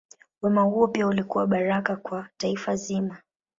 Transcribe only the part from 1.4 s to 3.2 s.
baraka kwa taifa zima.